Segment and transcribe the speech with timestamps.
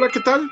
[0.00, 0.48] Hola, ¿qué tal?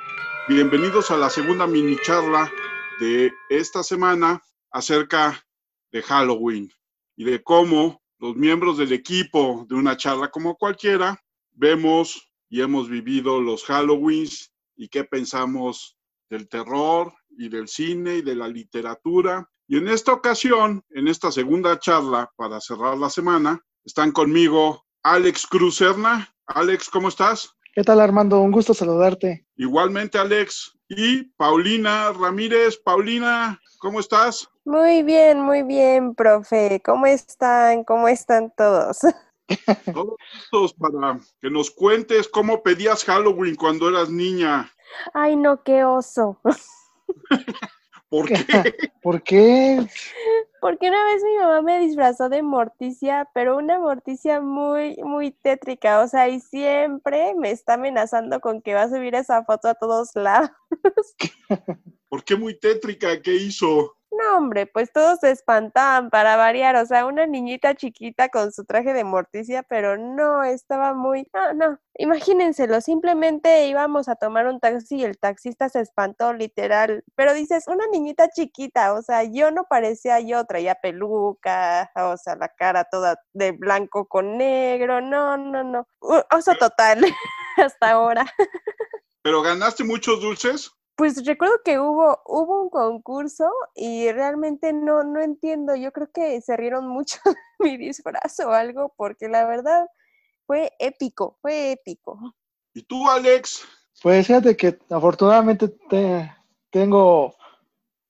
[0.48, 2.50] Bienvenidos a la segunda mini charla
[2.98, 4.42] de esta semana
[4.72, 5.40] acerca
[5.92, 6.68] de Halloween
[7.14, 12.88] y de cómo los miembros del equipo de una charla como cualquiera vemos y hemos
[12.88, 15.96] vivido los Halloweens y qué pensamos
[16.28, 19.48] del terror y del cine y de la literatura.
[19.68, 25.46] Y en esta ocasión, en esta segunda charla para cerrar la semana, están conmigo Alex
[25.46, 26.34] Cruzerna.
[26.48, 27.55] Alex, ¿cómo estás?
[27.76, 28.40] ¿Qué tal Armando?
[28.40, 29.44] Un gusto saludarte.
[29.56, 30.78] Igualmente Alex.
[30.88, 32.78] Y Paulina Ramírez.
[32.78, 34.48] Paulina, ¿cómo estás?
[34.64, 36.80] Muy bien, muy bien, profe.
[36.82, 37.84] ¿Cómo están?
[37.84, 39.00] ¿Cómo están todos?
[39.92, 44.72] Todos listos para que nos cuentes cómo pedías Halloween cuando eras niña.
[45.12, 46.40] Ay, no, qué oso.
[48.08, 48.74] ¿Por qué?
[49.02, 49.86] ¿Por qué?
[50.60, 56.00] Porque una vez mi mamá me disfrazó de Morticia, pero una Morticia muy, muy tétrica,
[56.00, 59.74] o sea, y siempre me está amenazando con que va a subir esa foto a
[59.74, 60.50] todos lados.
[62.08, 63.20] ¿Por qué muy tétrica?
[63.20, 63.96] ¿Qué hizo?
[64.16, 68.64] No, hombre, pues todos se espantaban para variar, o sea, una niñita chiquita con su
[68.64, 74.58] traje de morticia, pero no, estaba muy, no, no, imagínenselo, simplemente íbamos a tomar un
[74.58, 79.50] taxi y el taxista se espantó literal, pero dices, una niñita chiquita, o sea, yo
[79.50, 85.36] no parecía yo, traía peluca, o sea, la cara toda de blanco con negro, no,
[85.36, 87.04] no, no, oso total,
[87.58, 88.24] hasta ahora.
[89.22, 90.75] ¿Pero ganaste muchos dulces?
[90.96, 95.76] Pues recuerdo que hubo, hubo un concurso y realmente no, no entiendo.
[95.76, 99.86] Yo creo que se rieron mucho de mi disfraz o algo, porque la verdad
[100.46, 102.18] fue épico, fue épico.
[102.72, 103.62] ¿Y tú, Alex?
[104.02, 105.74] Pues fíjate que afortunadamente
[106.70, 107.34] tengo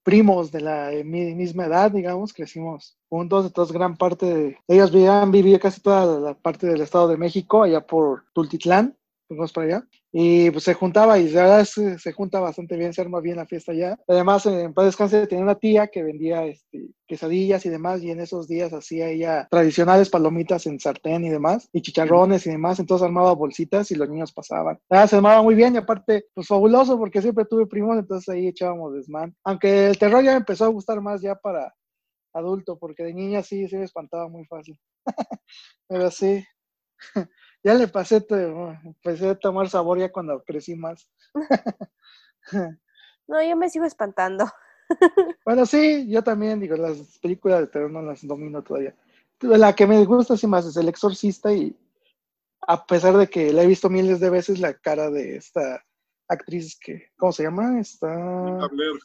[0.02, 5.58] primos de la misma edad, digamos, crecimos juntos, entonces gran parte de ellos vivían, vivido
[5.58, 8.96] casi toda la parte del Estado de México, allá por Tultitlán,
[9.26, 9.88] fuimos para allá.
[10.18, 13.98] Y pues se juntaba y se, junta bastante bien, se arma bien la fiesta allá.
[14.08, 18.20] Además, en Paz Descanse tenía una tía que vendía este, quesadillas y demás, y en
[18.20, 23.04] esos días hacía ella tradicionales palomitas en sartén y demás, y chicharrones y demás, entonces
[23.04, 24.78] armaba bolsitas y los niños pasaban.
[24.88, 28.48] Ah, se armaba muy bien y aparte, pues fabuloso porque siempre tuve primos, entonces ahí
[28.48, 29.36] echábamos desmán.
[29.44, 31.74] Aunque el terror ya me empezó a gustar más ya para
[32.32, 34.80] adulto, porque de niña sí, sí me espantaba muy fácil.
[35.88, 36.42] Pero sí.
[37.66, 38.24] ya le pasé,
[38.84, 41.10] empecé a tomar sabor ya cuando crecí más.
[43.26, 44.48] no, yo me sigo espantando.
[45.44, 48.94] bueno, sí, yo también, digo, las películas de terror no las domino todavía.
[49.40, 51.76] La que me gusta sí más es El Exorcista y
[52.68, 55.84] a pesar de que la he visto miles de veces, la cara de esta
[56.28, 57.80] actriz que, ¿cómo se llama?
[57.80, 58.14] Está...
[58.14, 59.00] Linda Blair.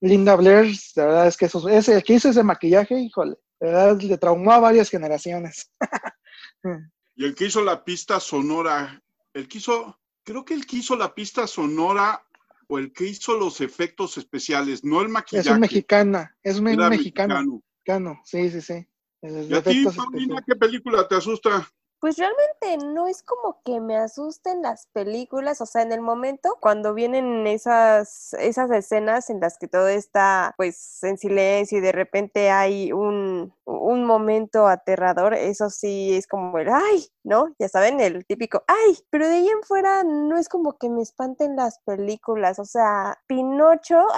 [0.00, 4.00] Linda Blair, la verdad es que eso, ese, que hizo ese maquillaje, híjole, la verdad
[4.02, 5.68] le traumó a varias generaciones.
[7.16, 9.02] Y el que hizo la pista sonora,
[9.32, 12.24] el que hizo, creo que el que hizo la pista sonora
[12.68, 15.48] o el que hizo los efectos especiales, no el maquillaje.
[15.48, 17.40] Es un mexicana, es un mexicano.
[17.40, 18.20] mexicano.
[18.24, 18.88] Sí, sí, sí.
[19.22, 21.68] ¿Y a ti, Paulina, qué película te asusta?
[22.04, 26.58] Pues realmente no es como que me asusten las películas, o sea, en el momento
[26.60, 31.92] cuando vienen esas, esas escenas en las que todo está pues en silencio y de
[31.92, 37.54] repente hay un, un momento aterrador, eso sí es como el ay, ¿no?
[37.58, 41.00] Ya saben, el típico ay, pero de ahí en fuera no es como que me
[41.00, 44.08] espanten las películas, o sea, Pinocho...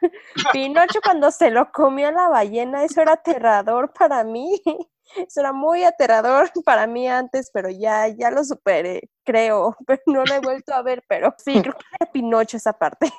[0.52, 4.60] Pinocho cuando se lo comió la ballena, eso era aterrador para mí.
[5.28, 9.76] Eso era muy aterrador para mí antes, pero ya, ya lo superé, creo.
[9.86, 13.12] Pero no lo he vuelto a ver, pero sí, creo que era Pinocho esa parte.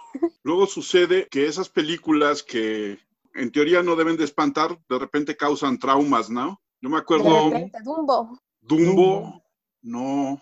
[0.44, 3.00] Luego sucede que esas películas que
[3.34, 6.60] en teoría no deben de espantar, de repente causan traumas, ¿no?
[6.82, 7.50] Yo me acuerdo.
[7.50, 8.40] De Dumbo.
[8.62, 9.44] Dumbo,
[9.82, 10.42] no.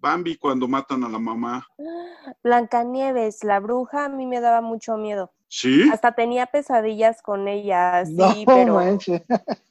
[0.00, 1.66] Bambi cuando matan a la mamá.
[2.42, 5.32] Blancanieves, la bruja, a mí me daba mucho miedo.
[5.48, 5.88] ¿Sí?
[5.90, 8.80] Hasta tenía pesadillas con ella, sí, pero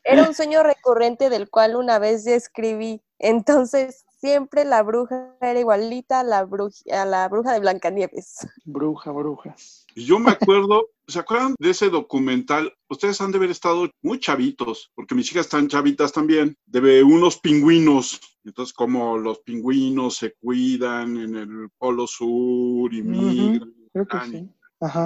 [0.03, 3.01] era un sueño recurrente del cual una vez ya escribí.
[3.19, 8.47] Entonces, siempre la bruja era igualita a la, bruja, a la bruja de Blancanieves.
[8.65, 9.85] Bruja, brujas.
[9.95, 12.73] Y yo me acuerdo, ¿se acuerdan de ese documental?
[12.89, 17.39] Ustedes han de haber estado muy chavitos, porque mis hijas están chavitas también, de unos
[17.39, 18.19] pingüinos.
[18.43, 23.73] Entonces, como los pingüinos se cuidan en el Polo Sur y migran.
[23.93, 24.49] Creo que sí.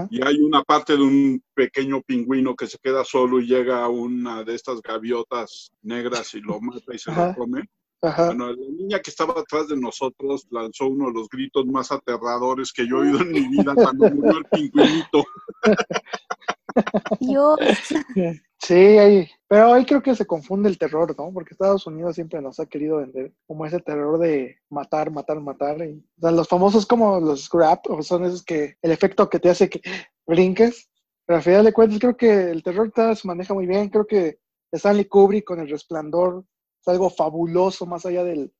[0.09, 3.89] Y hay una parte de un pequeño pingüino que se queda solo y llega a
[3.89, 7.69] una de estas gaviotas negras y lo mata y se lo come.
[8.01, 12.73] Bueno, la niña que estaba atrás de nosotros lanzó uno de los gritos más aterradores
[12.73, 15.23] que yo he oído en mi vida cuando murió el pingüinito.
[17.19, 17.59] Dios.
[18.57, 21.33] Sí, ahí, pero ahí creo que se confunde el terror, ¿no?
[21.33, 25.81] Porque Estados Unidos siempre nos ha querido vender como ese terror de matar, matar, matar.
[25.83, 29.39] Y, o sea, los famosos como los grab, o son esos que el efecto que
[29.39, 29.81] te hace que
[30.27, 30.89] brinques.
[31.25, 33.89] Pero al final de cuentas creo que el terror se maneja muy bien.
[33.89, 34.39] Creo que
[34.71, 36.45] Stanley Kubrick con El Resplandor
[36.79, 38.53] es algo fabuloso más allá del,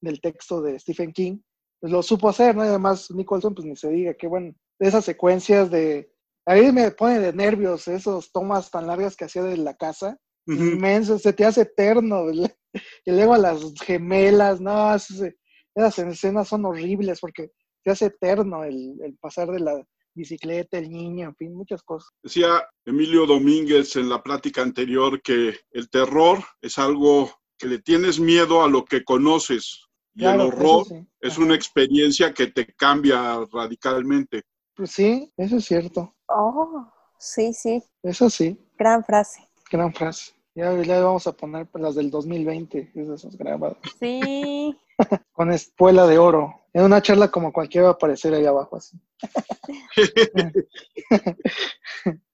[0.00, 1.38] del texto de Stephen King.
[1.80, 2.64] Pues lo supo hacer, ¿no?
[2.64, 4.54] Y además Nicholson, pues ni se diga, qué bueno.
[4.80, 6.13] Esas secuencias de
[6.46, 10.18] a mí me pone de nervios esos tomas tan largas que hacía de la casa.
[10.46, 12.24] Inmenso, se te hace eterno.
[13.06, 17.52] Y luego a las gemelas, no, esas escenas son horribles porque
[17.84, 19.80] te hace eterno el, el pasar de la
[20.12, 22.10] bicicleta, el niño, en fin, muchas cosas.
[22.20, 28.18] Decía Emilio Domínguez en la plática anterior que el terror es algo que le tienes
[28.18, 30.86] miedo a lo que conoces y el horror
[31.20, 34.42] es una experiencia que te cambia radicalmente.
[34.76, 36.14] Pues sí, eso es cierto.
[36.26, 37.82] Oh, sí, sí.
[38.02, 38.58] Eso sí.
[38.76, 39.48] Gran frase.
[39.70, 40.32] Gran frase.
[40.56, 43.76] Ya le vamos a poner las del 2020, esas grabadas.
[43.98, 44.76] Sí.
[45.32, 46.60] Con espuela de oro.
[46.72, 48.98] En una charla como cualquiera va a aparecer ahí abajo así.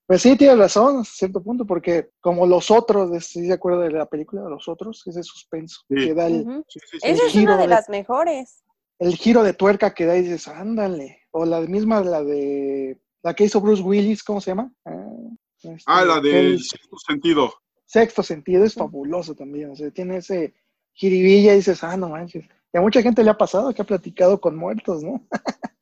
[0.07, 3.91] pues sí, tiene razón, a cierto punto, porque como los otros, si se acuerda de
[3.91, 6.63] la película de los otros, ese suspenso que da el,
[7.03, 8.63] Esa es una de, las mejores.
[9.01, 11.23] El giro de tuerca que da y dices, ándale.
[11.31, 14.71] O la misma, la de la que hizo Bruce Willis, ¿cómo se llama?
[14.85, 15.07] Ah,
[15.57, 17.51] este, ah la del sexto sentido.
[17.85, 20.53] Sexto sentido es fabuloso también, o sea, tiene ese
[20.93, 22.45] jiribilla y dices, ah, no manches.
[22.71, 25.27] Y a mucha gente le ha pasado que ha platicado con muertos, ¿no?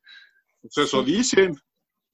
[0.62, 1.56] Pues eso dicen.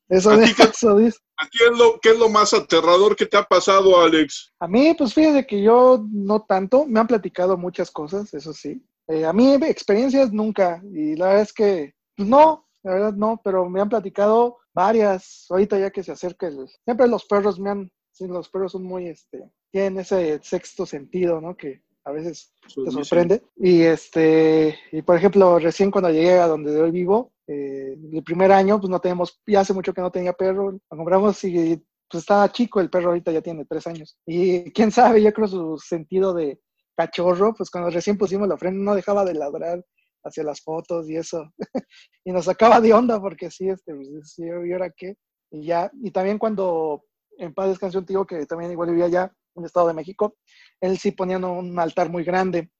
[0.08, 0.35] Eso, ¿A
[0.70, 1.20] eso dicen.
[1.37, 4.53] ¿A ti es lo, qué es lo más aterrador que te ha pasado, Alex?
[4.61, 8.82] A mí, pues fíjate que yo no tanto, me han platicado muchas cosas, eso sí.
[9.08, 13.41] Eh, a mí experiencias nunca, y la verdad es que, pues no, la verdad no,
[13.43, 17.70] pero me han platicado varias, ahorita ya que se acerca el, siempre los perros me
[17.70, 21.56] han, sí, los perros son muy, este, tienen ese sexto sentido, ¿no?
[21.56, 23.43] Que a veces te sorprende.
[23.56, 28.53] Y este, y por ejemplo, recién cuando llegué a donde hoy vivo, eh, el primer
[28.53, 32.23] año, pues no tenemos, ya hace mucho que no tenía perro, lo compramos y pues
[32.23, 34.17] estaba chico, el perro ahorita ya tiene tres años.
[34.25, 36.61] Y quién sabe, yo creo su sentido de
[36.96, 39.84] cachorro, pues cuando recién pusimos la ofrenda no dejaba de ladrar
[40.25, 41.52] hacia las fotos y eso.
[42.25, 45.16] y nos sacaba de onda porque sí, este, pues, ¿y ahora qué?
[45.50, 47.04] Y ya, y también cuando
[47.38, 50.37] en paz descansé un tío que también igual vivía allá en el Estado de México,
[50.81, 52.70] él sí ponía un altar muy grande.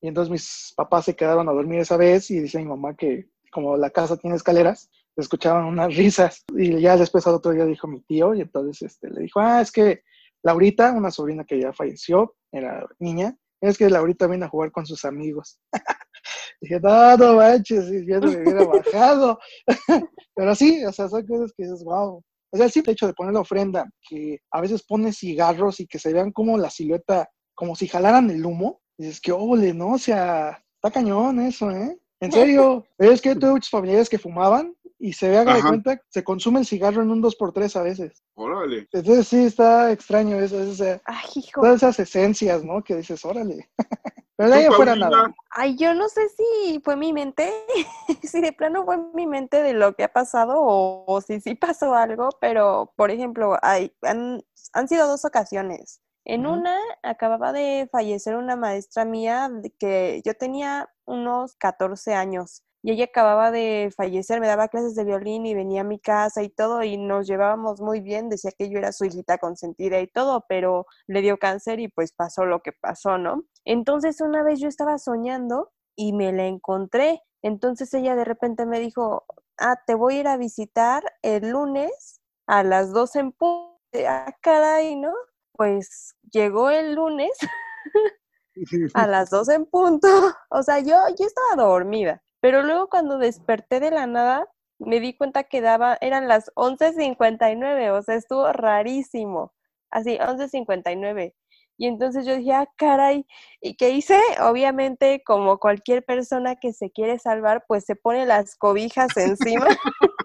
[0.00, 3.28] Y entonces mis papás se quedaron a dormir esa vez y dice mi mamá que
[3.52, 6.44] como la casa tiene escaleras, escuchaban unas risas.
[6.56, 9.60] Y ya después al otro día dijo mi tío y entonces este, le dijo, ah,
[9.60, 10.02] es que
[10.42, 14.84] Laurita, una sobrina que ya falleció, era niña, es que Laurita viene a jugar con
[14.84, 15.58] sus amigos.
[16.60, 19.38] Dije, no, no manches, ya no me hubiera bajado.
[20.34, 22.22] Pero sí, o sea, son cosas que dices, wow.
[22.50, 25.86] O sea, el simple hecho de poner la ofrenda, que a veces pones cigarros y
[25.86, 29.92] que se vean como la silueta, como si jalaran el humo, dices que, ole, ¿no?
[29.92, 31.96] O sea, está cañón eso, ¿eh?
[32.22, 36.00] En serio, es que tuve muchos familiares que fumaban y se ve, haga de cuenta,
[36.08, 38.22] se consume el cigarro en un 2x3 a veces.
[38.34, 38.88] Órale.
[38.92, 41.00] Entonces sí, está extraño eso, eso
[41.54, 42.84] todas esas esencias, ¿no?
[42.84, 43.68] Que dices, órale.
[44.36, 45.34] Pero de ahí fuera nada.
[45.50, 47.52] Ay, yo no sé si fue mi mente,
[48.22, 51.94] si de plano fue mi mente de lo que ha pasado o, si sí pasó
[51.94, 54.42] algo, pero por ejemplo, hay, han,
[54.86, 56.00] sido dos ocasiones.
[56.24, 62.92] En una acababa de fallecer una maestra mía que yo tenía unos 14 años y
[62.92, 66.48] ella acababa de fallecer, me daba clases de violín y venía a mi casa y
[66.48, 70.44] todo y nos llevábamos muy bien, decía que yo era su hijita consentida y todo,
[70.48, 73.44] pero le dio cáncer y pues pasó lo que pasó, ¿no?
[73.64, 78.80] Entonces una vez yo estaba soñando y me la encontré, entonces ella de repente me
[78.80, 79.24] dijo,
[79.58, 84.34] ah, te voy a ir a visitar el lunes a las 12 en punto, ah,
[84.40, 85.12] caray, ¿no?
[85.52, 87.30] Pues llegó el lunes
[88.94, 90.08] a las 12 en punto,
[90.50, 94.48] o sea, yo, yo estaba dormida pero luego cuando desperté de la nada,
[94.80, 99.52] me di cuenta que daba, eran las 11.59, o sea, estuvo rarísimo.
[99.90, 101.34] Así, 11.59.
[101.78, 103.24] Y entonces yo dije, ah, caray,
[103.60, 104.20] ¿y qué hice?
[104.40, 109.66] Obviamente, como cualquier persona que se quiere salvar, pues se pone las cobijas encima.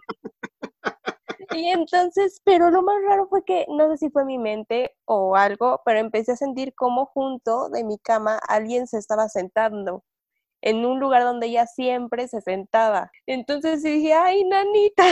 [1.58, 5.36] y entonces, pero lo más raro fue que, no sé si fue mi mente o
[5.36, 10.04] algo, pero empecé a sentir como junto de mi cama alguien se estaba sentando
[10.62, 13.12] en un lugar donde ella siempre se sentaba.
[13.28, 15.06] Entonces dije, ay, nanita.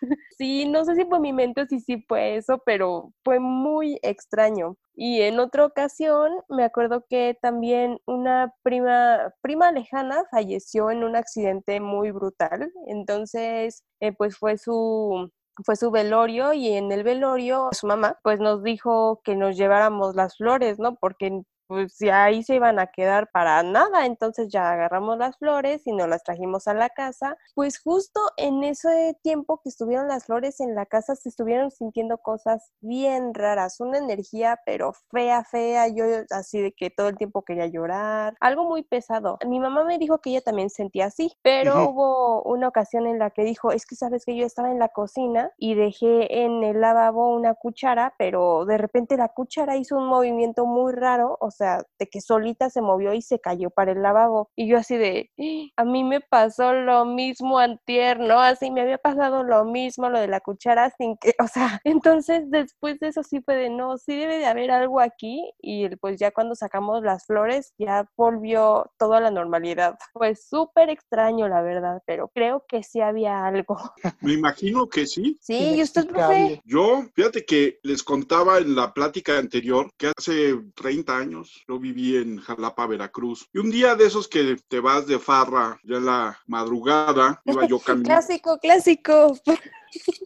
[0.38, 3.98] sí, no sé si fue mi mente o si sí fue eso, pero fue muy
[4.02, 4.76] extraño.
[4.94, 11.16] Y en otra ocasión me acuerdo que también una prima, prima lejana falleció en un
[11.16, 12.70] accidente muy brutal.
[12.86, 15.30] Entonces, eh, pues fue su,
[15.64, 20.14] fue su velorio y en el velorio su mamá pues nos dijo que nos lleváramos
[20.14, 20.96] las flores, ¿no?
[20.96, 25.82] Porque pues ya ahí se iban a quedar para nada, entonces ya agarramos las flores
[25.86, 27.36] y nos las trajimos a la casa.
[27.54, 32.18] Pues justo en ese tiempo que estuvieron las flores en la casa se estuvieron sintiendo
[32.18, 37.42] cosas bien raras, una energía pero fea, fea, yo así de que todo el tiempo
[37.44, 39.38] quería llorar, algo muy pesado.
[39.46, 43.30] Mi mamá me dijo que ella también sentía así, pero hubo una ocasión en la
[43.30, 46.80] que dijo, es que sabes que yo estaba en la cocina y dejé en el
[46.80, 51.62] lavabo una cuchara, pero de repente la cuchara hizo un movimiento muy raro, o sea,
[51.62, 54.50] sea, de que solita se movió y se cayó para el lavabo.
[54.56, 55.30] Y yo así de,
[55.76, 58.40] a mí me pasó lo mismo antier, ¿no?
[58.40, 62.50] Así me había pasado lo mismo, lo de la cuchara, sin que, o sea, entonces
[62.50, 65.52] después de eso sí fue de, no, sí debe de haber algo aquí.
[65.60, 69.96] Y pues ya cuando sacamos las flores, ya volvió toda la normalidad.
[70.12, 73.76] Fue súper extraño, la verdad, pero creo que sí había algo.
[74.20, 75.38] Me imagino que sí.
[75.40, 76.60] Sí, ¿y usted, profe?
[76.64, 82.16] Yo, fíjate que les contaba en la plática anterior que hace 30 años yo viví
[82.16, 83.48] en Jalapa, Veracruz.
[83.52, 87.66] Y un día de esos que te vas de farra ya en la madrugada, iba
[87.66, 88.08] yo caminando.
[88.08, 89.34] clásico, clásico.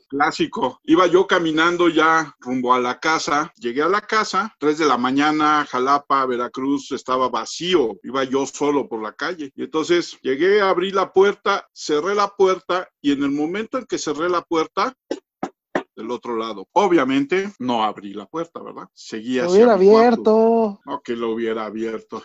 [0.09, 0.81] Clásico.
[0.85, 3.53] Iba yo caminando ya rumbo a la casa.
[3.57, 7.99] Llegué a la casa, 3 de la mañana, Jalapa, Veracruz, estaba vacío.
[8.03, 9.53] Iba yo solo por la calle.
[9.57, 13.99] Y entonces llegué, abrí la puerta, cerré la puerta y en el momento en que
[13.99, 14.95] cerré la puerta,
[15.97, 16.69] del otro lado.
[16.73, 18.89] Obviamente no abrí la puerta, ¿verdad?
[18.93, 20.81] Seguía Lo hubiera abierto.
[20.85, 22.23] No, que lo hubiera abierto.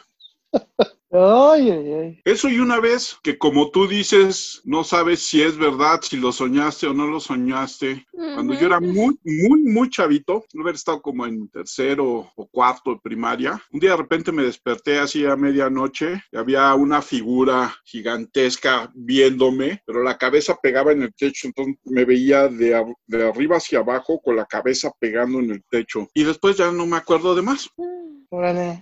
[1.13, 2.21] Ay, ay, ay.
[2.23, 6.31] Eso y una vez que como tú dices, no sabes si es verdad, si lo
[6.31, 8.05] soñaste o no lo soñaste.
[8.11, 12.91] Cuando yo era muy, muy, muy chavito, no haber estado como en tercero o cuarto
[12.91, 17.75] de primaria, un día de repente me desperté así a medianoche y había una figura
[17.83, 23.57] gigantesca viéndome, pero la cabeza pegaba en el techo, entonces me veía de, de arriba
[23.57, 26.07] hacia abajo con la cabeza pegando en el techo.
[26.13, 27.69] Y después ya no me acuerdo de más.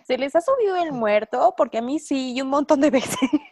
[0.06, 1.56] ¿Se les ha subido el muerto?
[1.58, 3.18] Porque a mí sí, y un montón de veces.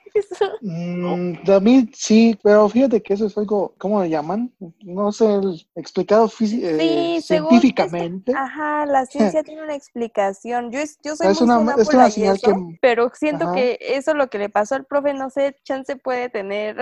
[0.61, 4.51] Mm, a mí sí, pero fíjate que eso es algo, ¿cómo le llaman?
[4.81, 5.27] No sé,
[5.75, 8.33] explicado eh, científicamente.
[8.35, 10.71] ajá, la ciencia tiene una explicación.
[10.71, 12.51] Yo, yo soy es una, es una señal que,
[12.81, 16.77] pero siento que eso lo que le pasó al profe, no sé, chance puede tener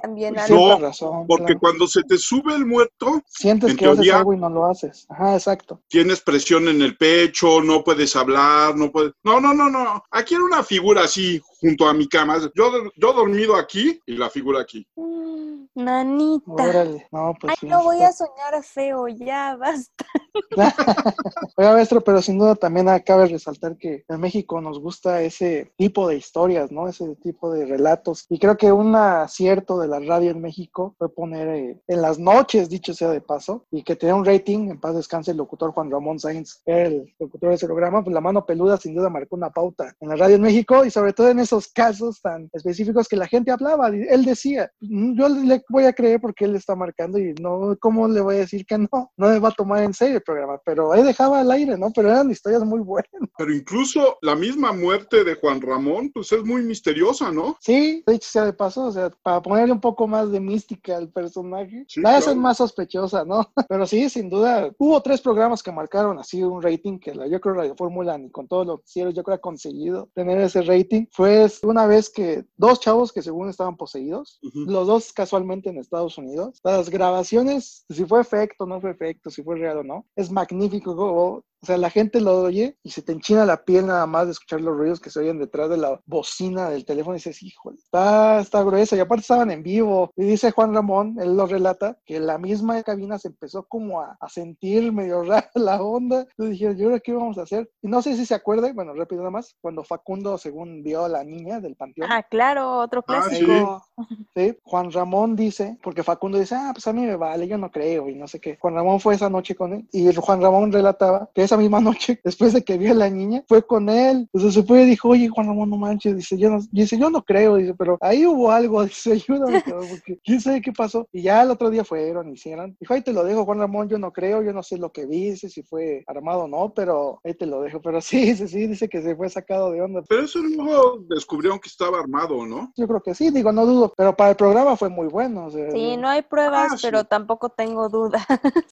[0.00, 4.38] también No, razón, porque cuando se te sube el muerto, sientes que haces algo y
[4.38, 5.06] no lo haces.
[5.08, 5.80] Ajá, exacto.
[5.88, 9.12] Tienes presión en el pecho, no puedes hablar, no puedes.
[9.22, 10.02] No, no, no, no.
[10.10, 12.38] Aquí era una figura así junto a mi cama.
[12.54, 14.86] Yo, yo dormido aquí y la figura aquí.
[14.96, 16.52] Mm, nanita.
[16.52, 17.06] Órale.
[17.12, 20.06] No, pues Ay, no voy a soñar feo, ya basta.
[21.56, 26.08] Oiga, maestro, pero sin duda también cabe resaltar que en México nos gusta ese tipo
[26.08, 26.88] de historias, ¿no?
[26.88, 28.26] Ese tipo de relatos.
[28.28, 32.18] Y creo que un acierto de la radio en México fue poner eh, en las
[32.18, 35.72] noches, dicho sea de paso, y que tenía un rating, en paz descanse el locutor
[35.72, 39.36] Juan Ramón Sainz, el locutor de ese programa, pues la mano peluda sin duda marcó
[39.36, 43.08] una pauta en la radio en México y sobre todo en esos casos tan específicos
[43.08, 43.88] que la gente hablaba.
[43.88, 48.08] Él decía, mm, yo le voy a creer porque él está marcando y no, ¿cómo
[48.08, 49.12] le voy a decir que no?
[49.16, 51.90] No me va a tomar en serio el programa, pero ahí dejaba al aire, ¿no?
[51.94, 53.10] Pero eran historias muy buenas.
[53.36, 57.56] Pero incluso la misma muerte de Juan Ramón, pues es muy misteriosa, ¿no?
[57.60, 61.08] Sí, dicho sea de paso, o sea, para ponerle un poco más de mística al
[61.08, 63.50] personaje, la hacen más sospechosa, ¿no?
[63.68, 67.40] Pero sí, sin duda, hubo tres programas que marcaron así un rating que la, yo
[67.40, 71.06] creo Radio Fórmula ni con todos los cielos yo creo ha conseguido tener ese rating.
[71.12, 76.18] Fue una vez que dos chavos que según estaban poseídos, los dos casualmente en Estados
[76.18, 80.30] Unidos, las grabaciones, si fue efecto, no fue efecto, si fue real o no, es
[80.30, 84.26] magnífico o sea, la gente lo oye y se te enchina la piel nada más
[84.26, 87.42] de escuchar los ruidos que se oyen detrás de la bocina del teléfono y dices,
[87.42, 88.96] híjole, está, está gruesa.
[88.96, 90.10] Y aparte estaban en vivo.
[90.16, 94.16] Y dice Juan Ramón, él lo relata, que la misma cabina se empezó como a,
[94.28, 96.20] sentir medio rara la onda.
[96.20, 97.70] Entonces dijeron, ¿y ahora qué vamos a hacer?
[97.82, 101.08] Y no sé si se acuerdan, bueno, rápido nada más, cuando Facundo, según vio a
[101.08, 102.10] la niña del panteón.
[102.10, 103.84] Ah, claro, otro ah, clásico.
[104.34, 104.56] sí.
[104.62, 108.08] Juan Ramón dice, porque Facundo dice, ah, pues a mí me vale, yo no creo
[108.08, 108.56] y no sé qué.
[108.56, 112.20] Juan Ramón fue esa noche con él y Juan Ramón relataba que esa misma noche,
[112.24, 114.28] después de que vio a la niña, fue con él.
[114.32, 116.16] Entonces se fue y dijo, oye, Juan Ramón, no manches.
[116.16, 120.18] Dice, yo no, dice, yo no creo, dice, pero ahí hubo algo, dice, ayúdame, porque
[120.24, 121.08] quién sabe qué pasó.
[121.12, 122.76] Y ya el otro día fueron, hicieron.
[122.78, 125.06] Dijo, ahí te lo dejo, Juan Ramón, yo no creo, yo no sé lo que
[125.06, 127.80] dice, si fue armado o no, pero ahí te lo dejo.
[127.82, 130.02] Pero sí, sí, sí, dice que se fue sacado de onda.
[130.08, 132.72] Pero eso luego descubrieron que estaba armado, ¿no?
[132.76, 135.50] Yo creo que sí, digo, no dudo, pero para el programa fue muy bueno.
[135.50, 138.24] sí, no hay pruebas, ah, pero tampoco tengo duda.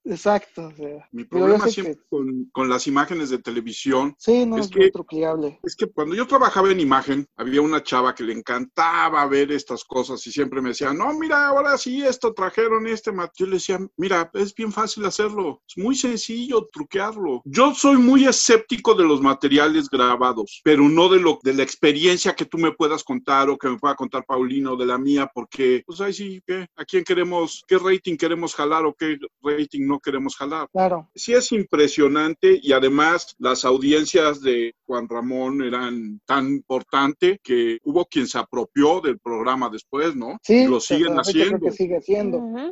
[0.04, 0.72] Exacto.
[1.10, 4.14] Mi problema siempre con, con con las imágenes de televisión.
[4.18, 5.58] Sí, no Es es, que- truqueable.
[5.62, 9.84] Es que cuando yo trabajaba en imagen, había una chava que le encantaba ver estas
[9.84, 13.32] cosas y siempre me decía, no, mira, ahora sí, esto trajeron este mat-".
[13.38, 17.40] Yo le decía, mira, es bien fácil hacerlo, es muy sencillo truquearlo.
[17.46, 22.34] Yo soy muy escéptico de los materiales grabados, pero no de lo de la experiencia
[22.34, 25.82] que tú me puedas contar o que me pueda contar Paulino de la mía, porque,
[25.86, 26.66] pues ahí sí, ¿qué?
[26.76, 30.68] ¿a quién queremos, qué rating queremos jalar o qué rating no queremos jalar?
[30.72, 31.08] Claro.
[31.14, 38.04] Sí es impresionante y además las audiencias de Juan Ramón eran tan importante que hubo
[38.06, 40.38] quien se apropió del programa después, ¿no?
[40.42, 41.58] Sí, Y lo siguen creo haciendo.
[41.66, 41.98] que sigue.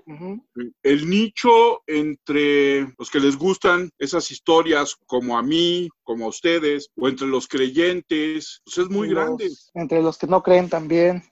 [0.07, 0.43] Ujú.
[0.83, 6.88] El nicho entre los que les gustan esas historias como a mí, como a ustedes,
[6.97, 9.49] o entre los creyentes, pues es muy Los- grande.
[9.75, 11.23] Entre los que no creen también.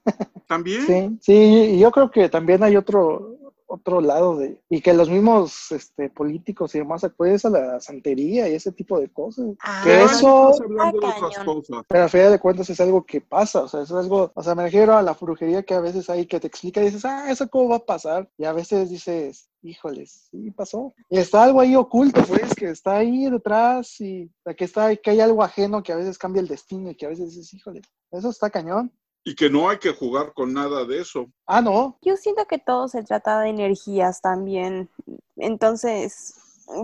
[0.46, 0.86] También.
[0.86, 1.32] Sí, sí,
[1.76, 6.10] y yo creo que también hay otro otro lado de y que los mismos este,
[6.10, 9.46] políticos y demás acuden a la santería y ese tipo de cosas.
[9.60, 11.44] Ah, Que eso- estás hablando de otras cañón.
[11.62, 11.84] cosas.
[11.88, 14.54] Pero a final de cuentas es algo que pasa, o sea, es algo, o sea,
[14.54, 17.30] me refiero a la brujería que a veces hay que te explica y dices, ah,
[17.30, 20.92] eso cómo va a pasar, y a veces dices, híjoles, sí pasó.
[21.08, 24.94] Y está algo ahí oculto, pues, que está ahí detrás y o sea, que está,
[24.96, 27.52] que hay algo ajeno que a veces cambia el destino y que a veces dices,
[27.54, 27.80] híjole,
[28.10, 28.92] eso está cañón.
[29.24, 31.26] Y que no hay que jugar con nada de eso.
[31.46, 34.90] Ah, no, Yo siento que todo se trata de energías también.
[35.36, 36.34] Entonces,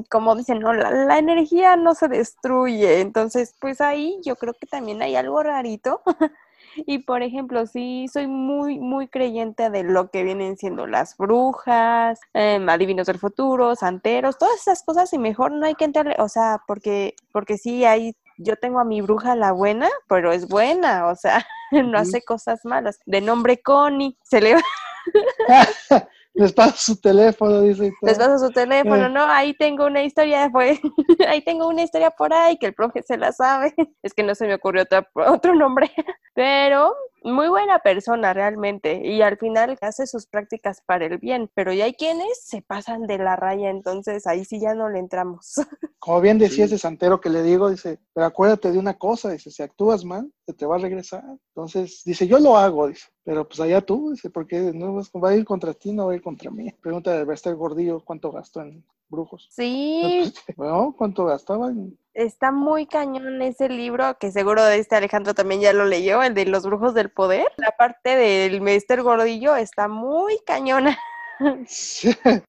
[0.08, 3.00] como dicen, no, la, la energía no se destruye.
[3.00, 6.02] Entonces, pues ahí yo creo que también hay algo rarito.
[6.86, 12.20] Y por ejemplo, sí soy muy, muy creyente de lo que vienen siendo las brujas,
[12.32, 16.28] em, adivinos del futuro, santeros, todas esas cosas, y mejor no hay que entrarle, o
[16.28, 21.06] sea, porque, porque sí hay, yo tengo a mi bruja la buena, pero es buena,
[21.08, 21.44] o sea,
[21.84, 22.98] no hace cosas malas.
[23.06, 24.56] De nombre Connie, se le
[26.34, 27.92] les paso su teléfono, dice.
[28.02, 29.10] les paso su teléfono, Eh.
[29.10, 30.80] no, ahí tengo una historia, fue,
[31.28, 33.74] ahí tengo una historia por ahí que el profe se la sabe.
[34.02, 35.90] Es que no se me ocurrió otra- otro nombre,
[36.34, 41.72] pero muy buena persona realmente y al final hace sus prácticas para el bien, pero
[41.72, 45.54] ya hay quienes se pasan de la raya, entonces ahí sí ya no le entramos.
[45.98, 46.74] Como bien decía Sí.
[46.74, 50.32] ese santero que le digo, dice, pero acuérdate de una cosa, dice, si actúas mal,
[50.46, 51.22] se te va a regresar.
[51.54, 55.28] Entonces, dice, yo lo hago, dice, pero pues allá tú, dice, porque no vas- va
[55.30, 56.72] a ir contra ti, no va a ir contra mí.
[56.80, 59.48] Pregunta de Bester Gordillo cuánto gastó en brujos.
[59.50, 61.68] Sí, Bueno, ¿cuánto gastaba?
[61.68, 66.34] en- está muy cañón ese libro, que seguro este Alejandro también ya lo leyó, el
[66.34, 67.46] de los brujos del poder.
[67.56, 70.98] La parte del Mester Gordillo está muy cañona.
[71.38, 71.66] en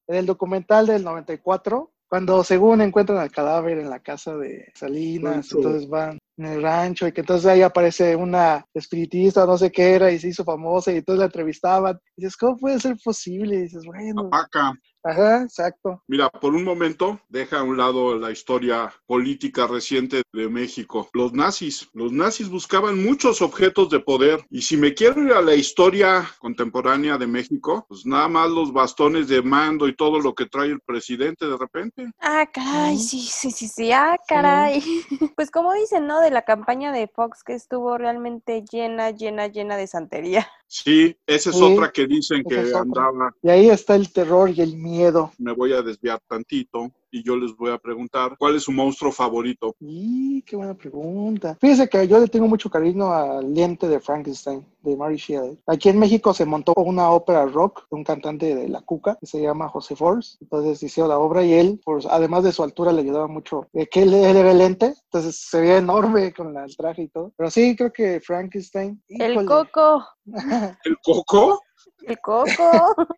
[0.08, 5.88] el documental del 94, cuando según encuentran el cadáver en la casa de Salinas, entonces
[5.88, 10.12] van en el rancho y que entonces ahí aparece una espiritista, no sé qué era,
[10.12, 12.00] y se hizo famosa y entonces la entrevistaban.
[12.18, 13.56] Y dices, ¿cómo puede ser posible?
[13.56, 14.74] Y dices, bueno, Apaca.
[15.04, 16.04] Ajá, exacto.
[16.08, 21.10] Mira, por un momento, deja a un lado la historia política reciente de México.
[21.14, 24.46] Los nazis, los nazis buscaban muchos objetos de poder.
[24.50, 28.74] Y si me quiero ir a la historia contemporánea de México, pues nada más los
[28.74, 32.12] bastones de mando y todo lo que trae el presidente de repente.
[32.20, 34.82] Ah, caray, sí, sí, sí, sí, ah, caray.
[35.36, 36.20] Pues como dicen, ¿no?
[36.20, 40.48] De la campaña de Fox que estuvo realmente llena, llena, llena de santería.
[40.74, 43.36] Sí, esa es Sí, otra que dicen que andaba.
[43.44, 45.34] Y ahí está el terror y el miedo.
[45.38, 49.12] Me voy a desviar tantito y yo les voy a preguntar cuál es su monstruo
[49.12, 49.76] favorito.
[49.80, 51.58] Y qué buena pregunta.
[51.60, 55.60] Fíjese que yo le tengo mucho cariño al lente de Frankenstein, de Mary Shelley.
[55.68, 59.26] Aquí en México se montó una ópera rock de un cantante de La Cuca que
[59.26, 60.38] se llama José Force.
[60.42, 63.68] Entonces hizo la obra y él, pues, además de su altura, le ayudaba mucho.
[63.74, 67.04] eh, que él, él era el lente, entonces se veía enorme con la- el traje
[67.04, 67.32] y todo.
[67.36, 69.02] Pero sí, creo que Frankenstein.
[69.10, 70.06] El coco,
[70.86, 71.60] ¿El coco?
[72.06, 72.96] el coco.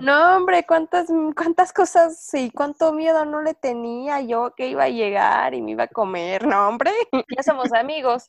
[0.00, 4.88] No, hombre, cuántas, cuántas cosas y cuánto miedo no le tenía yo que iba a
[4.88, 6.46] llegar y me iba a comer.
[6.46, 6.92] No, hombre,
[7.36, 8.26] ya somos amigos.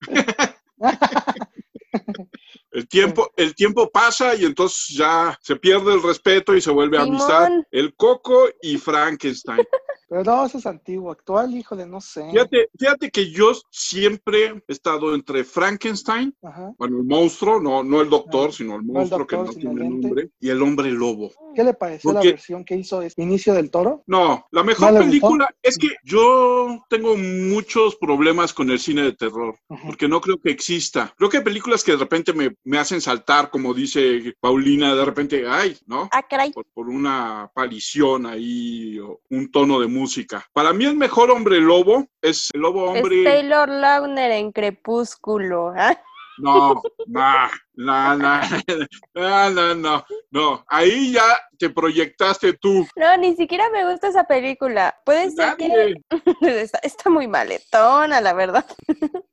[2.70, 6.98] El tiempo, el tiempo pasa y entonces ya se pierde el respeto y se vuelve
[6.98, 7.46] amistad.
[7.46, 7.66] Simón.
[7.70, 9.58] El Coco y Frankenstein.
[10.08, 11.10] Pero no, eso es antiguo.
[11.10, 12.22] Actual, híjole, no sé.
[12.30, 16.72] Fíjate, fíjate que yo siempre he estado entre Frankenstein, Ajá.
[16.78, 19.44] bueno, el monstruo, no, no el doctor, Ah, sino el no el monstruo que no
[19.46, 21.30] tiene nombre, y el hombre lobo.
[21.54, 24.02] ¿Qué le pareció Porque- la versión que hizo de Inicio del Toro?
[24.06, 25.10] No, la mejor ¿No le gustó?
[25.10, 29.82] película es que yo tengo muchos problemas con el cine de terror, Ajá.
[29.86, 31.14] porque no creo que exista.
[31.16, 35.04] Creo que hay películas que de repente me, me hacen saltar, como dice Paulina, de
[35.04, 36.08] repente, ay, ¿no?
[36.12, 36.52] Ah, caray.
[36.52, 40.46] por, por una aparición ahí o un tono de música.
[40.52, 43.24] Para mí el mejor hombre lobo es el lobo Es hombre.
[43.24, 45.72] Taylor Lautner en Crepúsculo.
[45.76, 45.96] ¿ah?
[46.38, 50.64] No, No, no, no, no, no, no.
[50.68, 51.22] Ahí ya
[51.58, 52.86] te proyectaste tú.
[52.96, 54.96] No, ni siquiera me gusta esa película.
[55.04, 55.94] Puede ser que
[56.82, 58.66] está muy maletona, la verdad.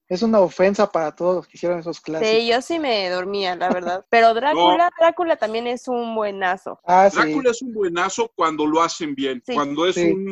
[0.09, 2.33] Es una ofensa para todos los que hicieron esos clásicos.
[2.35, 4.03] Sí, yo sí me dormía, la verdad.
[4.09, 6.79] Pero Drácula, Drácula también es un buenazo.
[6.83, 7.15] Ah, sí.
[7.17, 9.53] Drácula es un buenazo cuando lo hacen bien, Sí.
[9.53, 10.11] cuando es Sí.
[10.11, 10.31] un,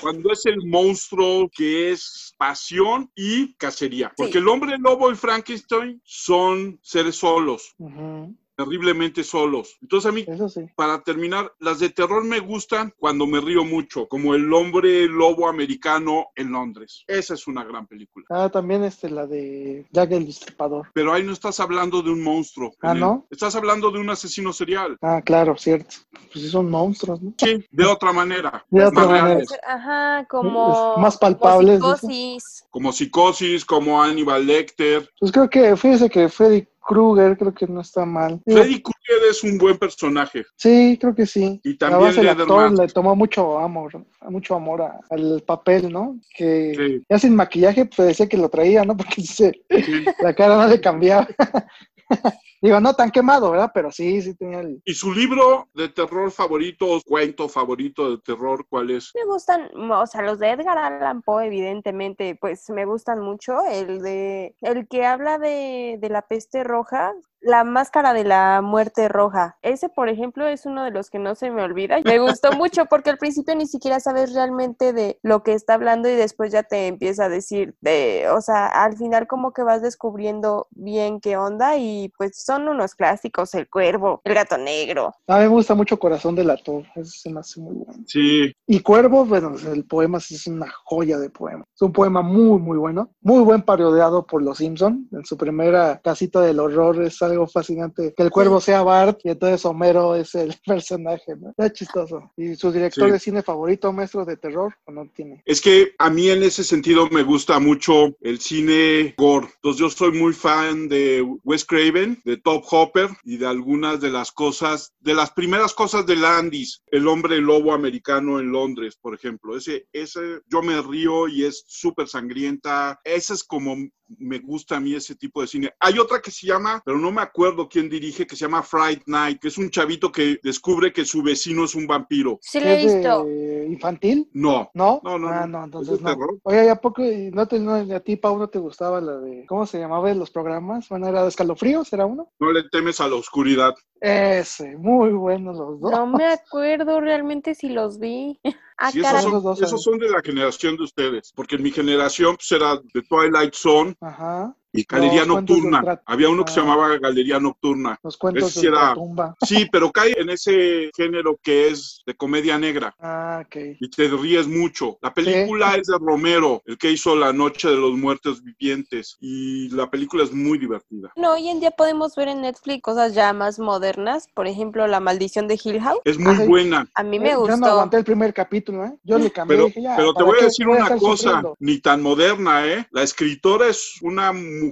[0.00, 4.12] cuando es el monstruo que es pasión y cacería.
[4.16, 9.76] Porque el hombre lobo y Frankenstein son seres solos, Ujú, terriblemente solos.
[9.82, 10.62] Entonces a mí Eso sí.
[10.74, 15.48] para terminar, las de terror me gustan cuando me río mucho, como El hombre lobo
[15.48, 17.04] americano en Londres.
[17.06, 18.24] Esa es una gran película.
[18.30, 20.88] Ah, también este, la de Jack el Destripador.
[20.94, 22.72] Pero ahí no estás hablando de un monstruo.
[22.82, 23.26] Ah, el- ¿no?
[23.30, 24.96] Estás hablando de un asesino serial.
[25.02, 25.96] Ah, claro, cierto.
[26.32, 27.34] Pues sí son monstruos, ¿no?
[27.38, 28.64] Sí, de otra manera.
[28.70, 29.24] De más otra manera.
[29.26, 29.48] reales.
[29.66, 30.94] Ajá, como.
[30.96, 32.64] Es más palpables, como psicosis.
[32.70, 35.08] Como Psicosis, como Hannibal Lecter.
[35.18, 38.40] Pues creo que, fíjese que Freddy Krueger creo que no está mal.
[38.46, 40.44] Freddy Krueger es un buen personaje.
[40.56, 41.60] Sí, creo que sí.
[41.64, 46.18] Y también el actor le tomó mucho amor, mucho amor a- al papel, ¿no?
[46.36, 47.02] Que Sí.
[47.08, 48.96] ya sin maquillaje, pues decía que lo traía, ¿no?
[49.18, 50.04] Porque se- Sí.
[50.22, 51.26] la cara no le cambiaba.
[52.60, 53.70] Digo, no tan quemado, ¿verdad?
[53.74, 54.80] Pero sí, sí tenía el...
[54.84, 59.12] ¿Y su libro de terror favorito, o cuento favorito de terror, cuál es?
[59.14, 63.64] Me gustan, o sea, los de Edgar Allan Poe, evidentemente, pues me gustan mucho.
[63.66, 67.14] El de, el que habla de, de la peste roja,
[67.46, 69.56] la máscara de la muerte roja.
[69.62, 71.98] Ese, por ejemplo, es uno de los que no se me olvida.
[72.04, 76.08] Me gustó mucho porque al principio ni siquiera sabes realmente de lo que está hablando
[76.08, 79.80] y después ya te empieza a decir de, o sea, al final como que vas
[79.80, 85.12] descubriendo bien qué onda y pues son unos clásicos, El Cuervo, El Gato Negro.
[85.26, 88.04] A mí me gusta mucho Corazón del Ator, ese se me hace muy bueno.
[88.06, 91.64] Sí, Y Cuervo, bueno, el poema es una joya de poema.
[91.74, 93.10] Es un poema muy, muy bueno.
[93.20, 95.08] Muy buen parodiado por los Simpson.
[95.12, 98.14] En su primera casita del horror es algo fascinante.
[98.16, 101.50] Que el cuervo sea Bart y entonces Homero es el personaje, ¿no?
[101.50, 102.30] Está chistoso.
[102.36, 103.12] ¿Y su director Sí.
[103.12, 105.42] de cine favorito, maestro de terror, o no tiene?
[105.44, 109.48] Es que a mí en ese sentido me gusta mucho el cine gore.
[109.56, 114.10] Entonces yo soy muy fan de Wes Craven, de Top Hopper y de algunas de
[114.10, 119.14] las cosas, de las primeras cosas de Landis, El hombre lobo americano en Londres, por
[119.14, 119.56] ejemplo.
[119.56, 123.00] Ese, ese yo me río y es súper sangrienta.
[123.04, 123.76] Ese es como
[124.18, 125.72] me gusta a mí ese tipo de cine.
[125.80, 129.02] Hay otra que se llama, pero no me acuerdo quién dirige, que se llama Fright
[129.06, 132.38] Night, que es un chavito que descubre que su vecino es un vampiro.
[132.40, 133.26] Sí, lo he ¿Es visto.
[133.70, 134.28] infantil?
[134.32, 135.00] No, ¿No?
[135.02, 135.58] No, no, ah, no.
[135.58, 136.14] no, entonces ¿Es de no.
[136.14, 136.38] terror?
[136.42, 139.44] Oye, ¿y a poco no te, no, a ti, Pau, no te gustaba la de,
[139.46, 140.88] ¿cómo se llamaba los programas?
[140.88, 142.30] Bueno, era de escalofríos, ¿era uno?
[142.38, 143.74] no le temes a la oscuridad.
[144.00, 145.90] Ese, muy buenos los dos.
[145.90, 148.38] No me acuerdo realmente si los vi.
[148.78, 152.36] Ah, Sí, esos son, Esos son de la generación de ustedes, porque en mi generación
[152.36, 154.54] pues, era de Twilight Zone Ajá.
[154.76, 155.82] Y Galería Nocturna.
[155.82, 156.62] Tra- Había uno que se Ah.
[156.64, 157.98] llamaba Galería Nocturna.
[158.02, 159.36] Los cuentos de sí era- la tumba.
[159.44, 163.56] Sí, pero cae en ese género que es de comedia negra Ah, ok.
[163.80, 164.98] y te ríes mucho.
[165.02, 169.68] La película es de Romero, el que hizo La Noche de los Muertos Vivientes, y
[169.70, 171.12] la película es muy divertida.
[171.16, 175.00] No, hoy en día podemos ver en Netflix cosas ya más modernas, por ejemplo, La
[175.00, 176.00] maldición de Hill House.
[176.04, 176.88] Es muy Ah, buena.
[176.94, 177.66] A mí me Eh, Yo no gustó.
[177.66, 178.92] aguanté el primer capítulo, ¿eh?
[179.02, 180.88] Yo le cambié Pero, y dije, ya, pero te ¿para voy a decir voy una
[180.96, 181.56] cosa, sufriendo?
[181.58, 182.86] ni tan moderna, ¿eh?
[182.90, 184.65] La escritora es una mujer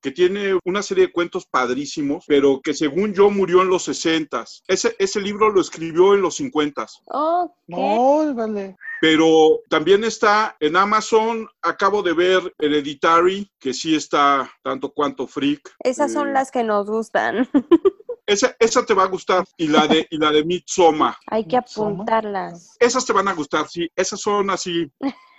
[0.00, 4.44] que tiene una serie de cuentos padrísimos, pero que según yo murió en los 60
[4.66, 7.74] Ese, ese libro lo escribió en los 50 Oh, ¿qué?
[7.76, 8.76] No, vale.
[9.00, 15.74] Pero también está en Amazon, acabo de ver Hereditary, que sí está tanto cuanto freak.
[15.80, 17.48] Esas son Eh, las que nos gustan.
[18.28, 21.14] Esa, esa te va a gustar, y la de, y la de Midsommar.
[21.28, 22.74] Hay que apuntarlas.
[22.80, 24.90] Esas te van a gustar, sí, esas son así,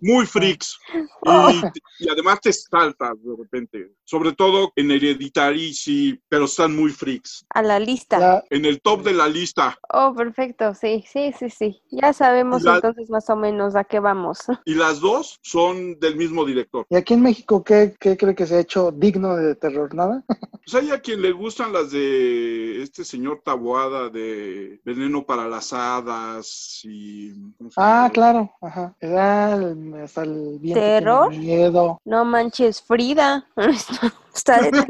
[0.00, 0.78] muy freaks.
[1.24, 1.50] Oh.
[1.50, 3.92] Y, y además te saltas de repente.
[4.04, 7.44] Sobre todo en Hereditary, sí, pero están muy freaks.
[7.50, 8.18] A la lista.
[8.18, 9.78] La- En el top de la lista.
[9.92, 10.74] Oh, perfecto.
[10.74, 11.82] Sí, sí, sí, sí.
[11.90, 14.38] Ya sabemos La- entonces más o menos a qué vamos.
[14.64, 16.86] Y las dos son del mismo director.
[16.90, 19.94] ¿Y aquí en México qué, qué cree que se ha hecho digno de terror?
[19.94, 20.22] ¿Nada?
[20.66, 25.72] Pues hay a quien le gustan las de este señor Taboada de Veneno para las
[25.72, 27.30] Hadas y...
[27.56, 28.10] ¿cómo se Ah, llama?
[28.10, 28.52] claro.
[28.60, 28.96] Ajá.
[28.98, 31.30] Era el, hasta el viento tiene ¿Terror?
[31.30, 32.00] miedo.
[32.04, 33.46] No manches, Frida.
[34.34, 34.86] Está de terror.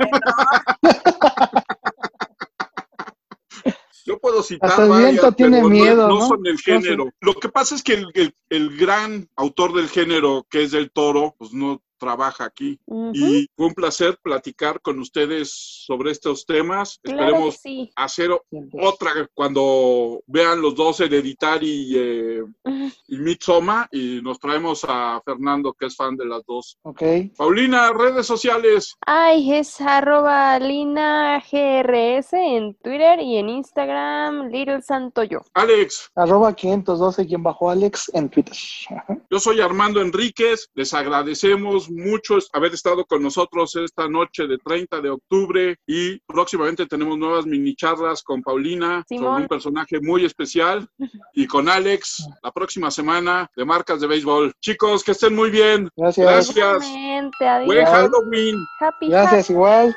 [4.04, 6.28] Yo puedo citar Hasta el varias, viento tiene pero no- miedo, no, ¿no?
[6.28, 6.64] son del No sé.
[6.72, 7.10] género.
[7.20, 10.92] Lo que pasa es que el, el- el gran autor del género, que es del
[10.92, 12.78] Toro, pues no trabaja aquí.
[13.12, 15.50] Y fue un placer platicar con ustedes
[15.86, 17.00] sobre estos temas.
[17.02, 17.90] claro Esperemos sí.
[17.96, 18.30] hacer
[18.80, 22.44] otra cuando vean los dos Hereditary y, eh,
[23.90, 26.78] y nos traemos a Fernando que es fan de las dos.
[26.82, 27.02] Ok.
[27.36, 28.96] Paulina, redes sociales.
[29.04, 35.42] Ay, es arroba Lina GRS en Twitter y en Instagram Little Santoyo.
[35.54, 38.56] Alex, Arroba 512 quien bajo Alex en Twitter.
[39.28, 40.68] Yo soy Armando Enríquez.
[40.74, 46.86] Les agradecemos mucho haber estado con nosotros esta noche de 30 de octubre y próximamente
[46.86, 49.42] tenemos nuevas mini charlas con Paulina sobre Simón.
[49.42, 50.86] un personaje muy especial
[51.32, 54.52] y con Alex la próxima semana de marcas de béisbol.
[54.60, 55.88] Chicos, que estén muy bien.
[55.96, 56.54] Gracias.
[56.54, 56.92] Gracias.
[57.66, 58.56] Buen Halloween.
[58.80, 59.96] Happy Gracias igual.